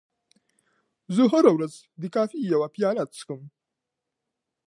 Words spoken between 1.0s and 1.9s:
زه هره ورځ